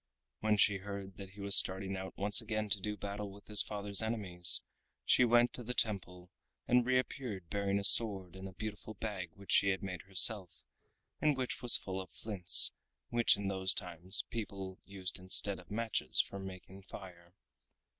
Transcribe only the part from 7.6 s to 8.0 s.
a